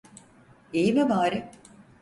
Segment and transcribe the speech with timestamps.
[0.73, 1.49] İyi mi bari?